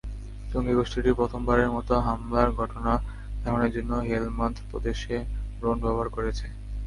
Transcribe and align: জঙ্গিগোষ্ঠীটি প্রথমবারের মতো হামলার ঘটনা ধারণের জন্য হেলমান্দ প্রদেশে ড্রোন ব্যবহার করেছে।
জঙ্গিগোষ্ঠীটি 0.51 1.11
প্রথমবারের 1.13 1.69
মতো 1.71 1.93
হামলার 1.99 2.49
ঘটনা 2.59 2.93
ধারণের 3.43 3.71
জন্য 3.75 3.91
হেলমান্দ 4.07 4.57
প্রদেশে 4.69 5.15
ড্রোন 5.57 5.77
ব্যবহার 5.83 6.07
করেছে। 6.09 6.45